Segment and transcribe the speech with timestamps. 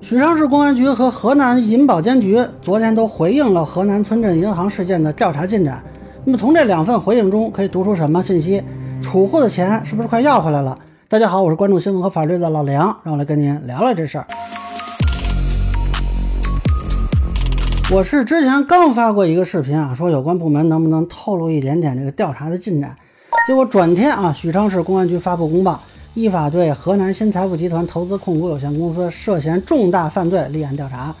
[0.00, 5.82] 许昌市公安局和河南银保监局昨天都回应了河南村镇银行事件的调查进展。
[6.24, 8.62] 那么从这两份回应中可以读出什么信息？
[9.02, 10.78] 储户的钱是不是快要回来了？
[11.08, 14.26] 大家好，我是关注新闻和法律的老梁，让我来跟您聊聊这事儿。
[17.92, 22.96] 我是之前刚发过一个视频啊，说有关部门能不能透露一点点这个调查的进展？
[23.48, 25.80] 结果转天啊，许昌市公安局发布公报。
[26.14, 31.14] 依法对河南新财富集团投资控股有限公司涉嫌重大犯罪立案调查。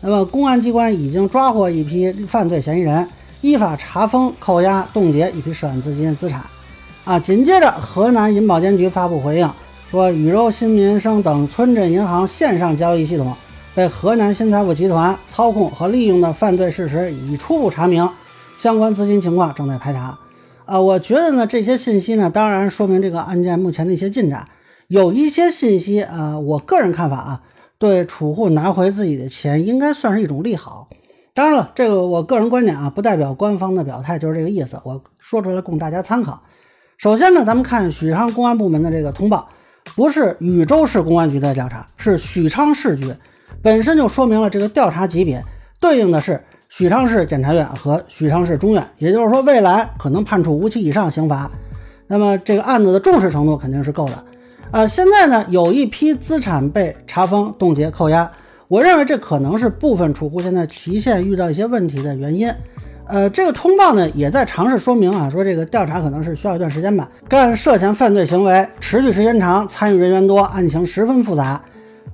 [0.00, 3.08] 那么，公安机关已经抓获一批犯罪嫌疑人，
[3.40, 6.42] 依法查封、扣押、冻结一批涉案资金资产。
[7.04, 9.50] 啊，紧接着，河南银保监局发布回应，
[9.90, 13.34] 说禹州新民生等村镇银行线上交易系统
[13.74, 18.06] 被河南新财富集团操控和利用的犯罪事实已初步查明，
[18.58, 20.18] 相关资金情况正在排查。
[20.64, 24.48] 啊，我觉得呢，这些信息呢，当然说明这个案件目前的一些进展。
[24.88, 27.42] 有一些信息啊，我个人看法啊，
[27.78, 30.88] 对储户拿回自己的钱，应该算是一种利好。
[31.34, 34.78] 当然了，这个我个人观点啊，不代表官方的表态，就是这个意思。
[34.84, 36.42] 我说出来供大家参考。
[36.98, 39.48] 首先呢，咱们看许昌公安部门的这个通报，
[39.96, 43.12] 不是禹州市公安局在调查，是许昌市局，
[43.62, 45.42] 本身就说明了这个调查级别
[45.80, 46.42] 对应的是。
[46.74, 51.50] 许昌市检察院和许昌市中院，也就是说，未来可能判处无期以上刑罚。
[52.06, 54.12] 那么这个案子的重视程度肯定是够的。
[54.70, 58.32] 啊，现在呢，有一批资产被查封、冻结、扣押，
[58.68, 62.50] 我认为这可能是部分储户现在提现遇到一些问题的原因。
[63.06, 67.06] 呃，这个通报呢，也在尝试说明啊，说这个调查可能是需要一段时间吧。
[67.28, 71.60] 该案涉嫌犯罪行为持续时间长，参与人员多，案情十分复杂，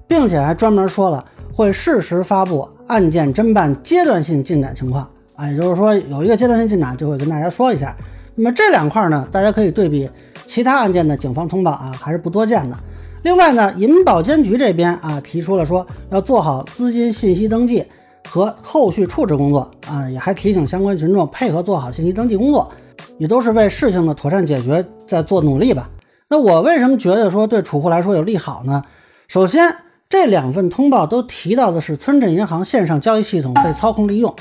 [0.09, 1.25] 并且还专门说了
[1.59, 2.69] 会适时发布。
[2.87, 7.95] 案件侦办阶段性进展情况啊，也就是说有一个阶段性进展就会跟大家说一下。
[8.37, 10.09] 那么这两块呢，大家可以对比
[10.47, 12.77] 其他案件的警方通报啊，还是不多见的。
[13.25, 17.85] 另外呢，银保监局这边啊提出了说要做好资金信息登记
[18.29, 22.73] 和后续处置工作啊，也还提醒相关群众配合做好信息登记工作，
[23.19, 25.91] 也都是为事情的妥善解决在做努力吧。
[26.31, 28.83] 那我为什么觉得说对储户来说有利好呢？
[29.27, 29.75] 首先。
[30.09, 34.35] 这两份通报都提到的是村镇银行线上交易系统被操控利用，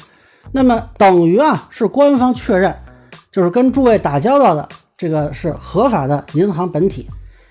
[0.54, 2.74] 那么等于啊是官方确认，
[3.32, 4.68] 就是跟诸位打交道的
[4.98, 7.06] 这个是合法的银行本体。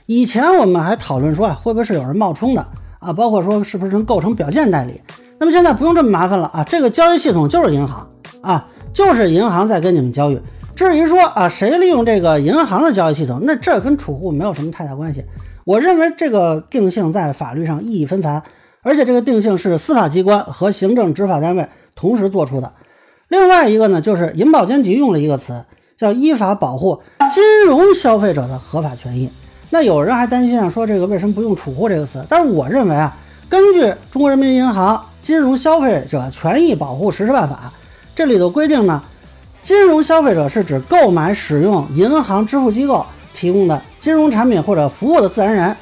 [0.07, 2.67] 以前我们还讨论说啊会不会是有人冒充的
[3.01, 4.99] 啊，包括说是不是能构成表件代理。
[5.39, 8.09] 那么现在不用这么麻烦了啊，这个交易系统就是银行
[8.41, 10.41] 啊，就是银行在跟你们交易。
[10.75, 15.23] 至于说啊谁利用这个银行的交易系统，那这跟储户没有什么太大关系。
[15.67, 18.41] 我认为这个定性在法律上意义非凡，
[18.83, 22.73] 而且这个定性是司法机关和行政执法单位同时做出的。
[23.27, 25.65] 另外一个呢，就是银保监局用了一个词，
[25.99, 29.29] 叫依法保护金融消费者的合法权益。
[29.71, 32.25] 那有人还担心啊，说这个为什么不用储户这个词？
[32.29, 33.17] 但是我认为啊，
[33.49, 37.73] 根据中国人民银行金融消费者权益保护实施办法，
[38.15, 39.03] 这里头规定呢，
[39.65, 43.05] 金融消费者是指购买使用银行支付机构。
[43.37, 45.77] 提供的金融产品或者服务的自然人，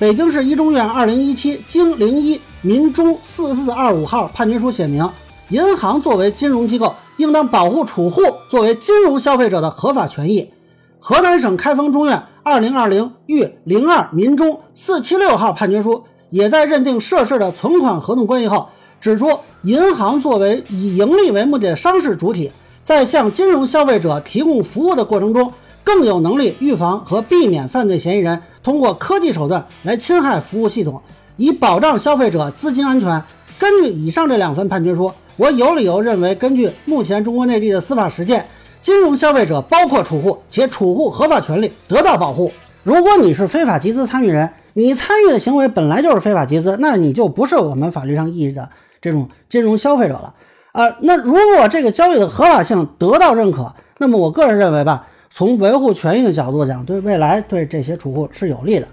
[0.00, 5.08] 北京市一中院二零一七经零一民中四四二五号判决书写明，
[5.50, 10.50] 银行作为金融机构，应当保护储户作为金融消费者的合法权益。
[10.98, 18.68] 河南省开封中院二零二零豫零二民中四七六号判决书也在认定涉事的存款合同关系后，
[19.00, 22.50] 指出，银行作为以盈利为目的的商事主体，
[22.82, 25.52] 在向金融消费者提供服务的过程中。
[25.84, 31.02] 更有能力预防和避免犯罪嫌疑人通过科技手段来侵害服务系统，
[31.36, 33.22] 以保障消费者资金安全。
[33.58, 38.46] 根据以上这两份判决书，我有理由认为，根据目前中国内地的司法实践，
[38.80, 42.52] 金融消费者包括储户，且储户合法权利得到保护。
[42.82, 48.68] 如果你是非法集资参与人，你参与的行为本来就是非法集资，那你就不是我们法律上意义的
[49.00, 50.34] 这种金融消费者了
[50.72, 50.96] 啊。
[51.00, 55.06] 那如果这个交易的合法性得到认可，那么我个人认为吧。
[55.34, 58.86] 从维护权益的角度讲，对未来对这些储户是有利的，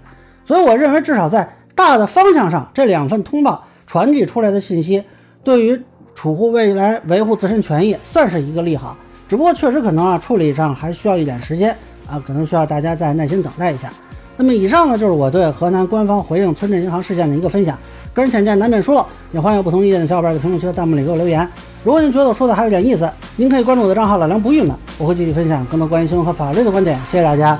[0.46, 5.04] 所以我认为至少在大的方向上，这两份通报传递出来的信息，
[5.44, 5.78] 对于
[6.14, 8.96] 储户未来维护自身权益算是一个利好。
[9.28, 11.76] 只不过确实可能啊，处理上还需要一点时间
[12.08, 13.92] 啊，可能需要大家再耐心等待一下。
[14.42, 17.78] 那么以上呢，就是我对河南官方回应村镇银行事件的一个分享。
[18.14, 21.46] 个人浅见难免疏漏，也欢迎有不同意见的小伙伴在评论区和弹幕里给我留言。
[21.84, 23.06] 如果您觉得我说的还有点意思，
[23.36, 26.96] 您可以关注我的账号老梁不郁闷，我会继续分享更多关于新闻和法律的观点。
[27.10, 27.58] 谢谢大家。